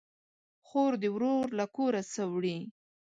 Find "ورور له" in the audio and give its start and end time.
1.15-1.65